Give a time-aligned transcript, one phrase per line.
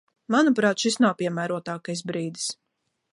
[0.35, 2.49] Manuprāt, šis nav piemērotākais brīdis.